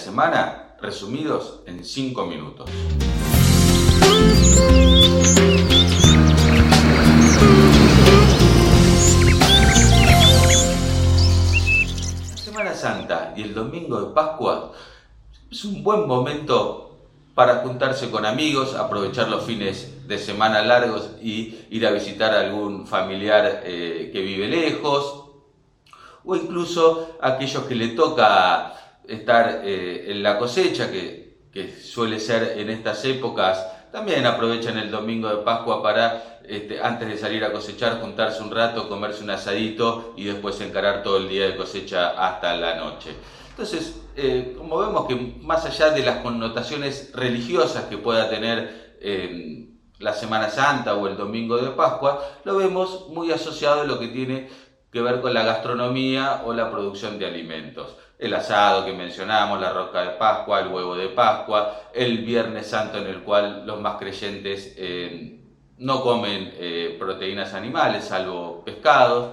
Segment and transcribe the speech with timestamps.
[0.00, 2.70] semana resumidos en 5 minutos.
[12.30, 14.72] La Semana Santa y el domingo de Pascua
[15.50, 16.96] es un buen momento
[17.34, 22.40] para juntarse con amigos, aprovechar los fines de semana largos y ir a visitar a
[22.40, 25.24] algún familiar eh, que vive lejos,
[26.24, 31.30] o incluso aquellos que le toca estar eh, en la cosecha, que,
[31.82, 37.18] suele ser en estas épocas, también aprovechan el domingo de Pascua para, este, antes de
[37.18, 41.46] salir a cosechar, juntarse un rato, comerse un asadito y después encarar todo el día
[41.46, 43.16] de cosecha hasta la noche.
[43.48, 49.68] Entonces, eh, como vemos que más allá de las connotaciones religiosas que pueda tener eh,
[49.98, 54.08] la Semana Santa o el Domingo de Pascua, lo vemos muy asociado a lo que
[54.08, 54.48] tiene
[54.92, 57.96] que ver con la gastronomía o la producción de alimentos.
[58.18, 62.98] El asado que mencionamos, la rosca de Pascua, el huevo de Pascua, el Viernes Santo
[62.98, 65.40] en el cual los más creyentes eh,
[65.78, 69.30] no comen eh, proteínas animales, salvo pescados.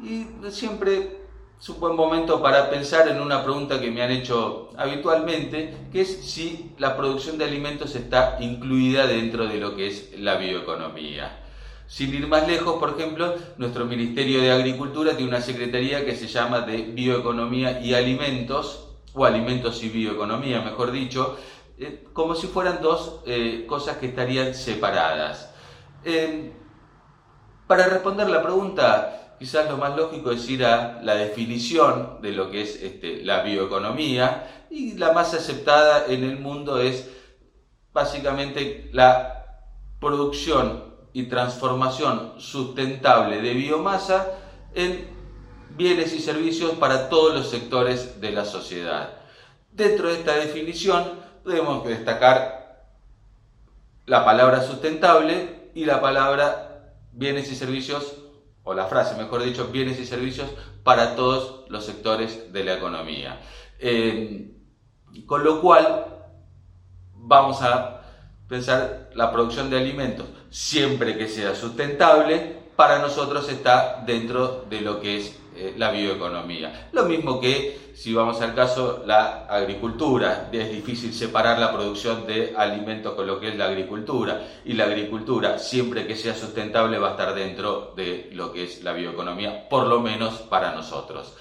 [0.00, 1.18] Y siempre
[1.60, 6.02] es un buen momento para pensar en una pregunta que me han hecho habitualmente, que
[6.02, 11.47] es si la producción de alimentos está incluida dentro de lo que es la bioeconomía.
[11.88, 16.26] Sin ir más lejos, por ejemplo, nuestro Ministerio de Agricultura tiene una secretaría que se
[16.26, 21.38] llama de Bioeconomía y Alimentos, o Alimentos y Bioeconomía, mejor dicho,
[21.78, 25.50] eh, como si fueran dos eh, cosas que estarían separadas.
[26.04, 26.52] Eh,
[27.66, 32.50] para responder la pregunta, quizás lo más lógico es ir a la definición de lo
[32.50, 37.08] que es este, la bioeconomía y la más aceptada en el mundo es
[37.94, 39.64] básicamente la
[39.98, 40.87] producción
[41.18, 44.38] y transformación sustentable de biomasa
[44.72, 45.08] en
[45.76, 49.14] bienes y servicios para todos los sectores de la sociedad.
[49.72, 51.04] Dentro de esta definición
[51.42, 52.92] podemos destacar
[54.06, 58.14] la palabra sustentable y la palabra bienes y servicios,
[58.62, 60.48] o la frase mejor dicho, bienes y servicios
[60.84, 63.40] para todos los sectores de la economía.
[63.80, 64.52] Eh,
[65.26, 66.06] con lo cual
[67.12, 68.02] vamos a
[68.48, 75.00] pensar la producción de alimentos, siempre que sea sustentable, para nosotros está dentro de lo
[75.00, 76.90] que es eh, la bioeconomía.
[76.92, 80.48] Lo mismo que, si vamos al caso, la agricultura.
[80.52, 84.46] Es difícil separar la producción de alimentos con lo que es la agricultura.
[84.64, 88.84] Y la agricultura, siempre que sea sustentable, va a estar dentro de lo que es
[88.84, 91.34] la bioeconomía, por lo menos para nosotros.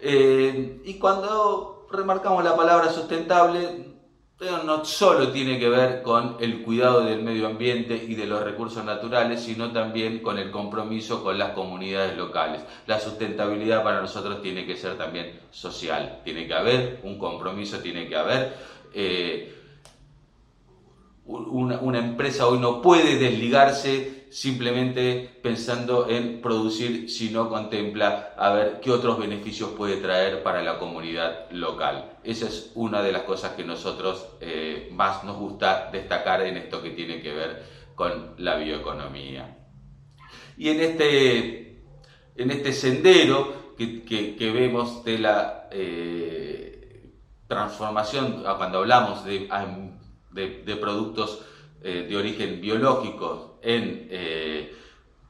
[0.00, 3.93] Eh, y cuando remarcamos la palabra sustentable,
[4.38, 8.42] pero no solo tiene que ver con el cuidado del medio ambiente y de los
[8.42, 12.62] recursos naturales, sino también con el compromiso con las comunidades locales.
[12.86, 18.08] La sustentabilidad para nosotros tiene que ser también social, tiene que haber un compromiso, tiene
[18.08, 18.56] que haber...
[18.92, 19.50] Eh,
[21.26, 28.52] una, una, empresa hoy no puede desligarse simplemente pensando en producir si no contempla a
[28.52, 32.18] ver qué otros beneficios puede traer para la comunidad local.
[32.24, 36.82] Esa es una de las cosas que nosotros eh, más nos gusta destacar en esto
[36.82, 37.62] que tiene que ver
[37.94, 39.56] con la bioeconomía.
[40.56, 41.84] Y en este,
[42.34, 47.12] en este sendero que, vemos de la eh,
[47.46, 49.48] transformación, cuando hablamos de
[50.34, 51.44] de, productos
[51.86, 54.74] eh, de origen biológico en eh,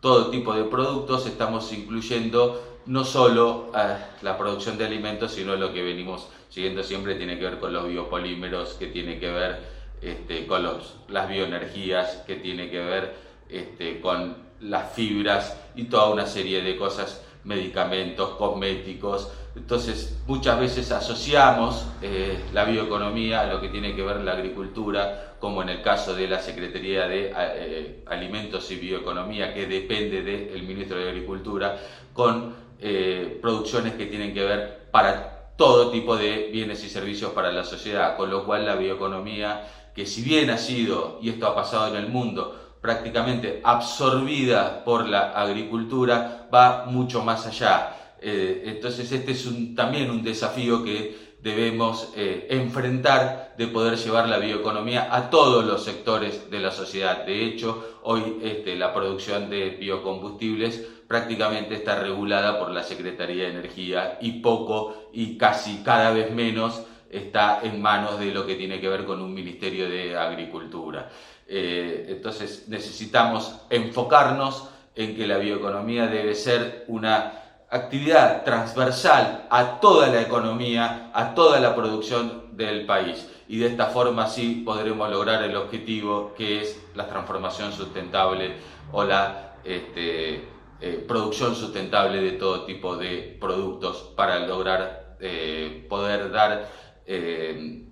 [0.00, 5.72] todo tipo de productos, estamos incluyendo no solo eh, la producción de alimentos, sino lo
[5.72, 9.58] que venimos siguiendo siempre tiene que ver con los biopolímeros, que tiene que ver
[10.00, 10.62] este, con
[11.08, 13.14] las bioenergías, que tiene que ver
[13.48, 19.30] este, con las fibras y toda una serie de cosas medicamentos, cosméticos.
[19.54, 25.36] Entonces, muchas veces asociamos eh, la bioeconomía a lo que tiene que ver la agricultura,
[25.38, 30.62] como en el caso de la Secretaría de eh, Alimentos y Bioeconomía, que depende del
[30.64, 31.78] Ministro de Agricultura,
[32.12, 37.52] con eh, producciones que tienen que ver para todo tipo de bienes y servicios para
[37.52, 41.54] la sociedad, con lo cual la bioeconomía, que si bien ha sido, y esto ha
[41.54, 47.96] pasado en el mundo, prácticamente absorbida por la agricultura, va mucho más allá.
[48.20, 54.36] Eh, entonces este es también un desafío que debemos eh, enfrentar de poder llevar la
[54.36, 57.24] bioeconomía a todos los sectores de la sociedad.
[57.24, 63.50] De hecho, hoy este, la producción de biocombustibles prácticamente está regulada por la Secretaría de
[63.52, 68.80] Energía y poco y casi cada vez menos está en manos de lo que tiene
[68.80, 71.10] que ver con un Ministerio de Agricultura.
[71.46, 77.40] Eh, entonces necesitamos enfocarnos en que la bioeconomía debe ser una
[77.70, 83.28] actividad transversal a toda la economía, a toda la producción del país.
[83.48, 88.52] Y de esta forma sí podremos lograr el objetivo que es la transformación sustentable
[88.92, 90.44] o la este,
[90.80, 96.68] eh, producción sustentable de todo tipo de productos para lograr eh, poder dar
[97.06, 97.84] eh,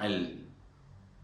[0.00, 0.46] el,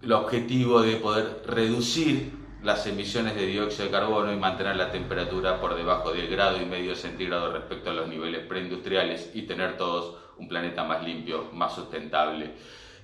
[0.02, 5.60] el objetivo de poder reducir las emisiones de dióxido de carbono y mantener la temperatura
[5.60, 10.16] por debajo del grado y medio centígrado respecto a los niveles preindustriales y tener todos
[10.36, 12.54] un planeta más limpio, más sustentable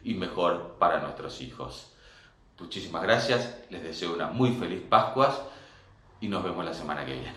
[0.04, 1.92] y mejor para nuestros hijos.
[2.58, 5.40] Muchísimas gracias, les deseo una muy feliz Pascuas
[6.20, 7.32] y nos vemos la semana que viene.